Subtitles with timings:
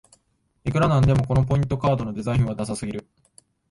[0.65, 3.07] いくらなんでもこのポイントカードのデザインはダサすぎる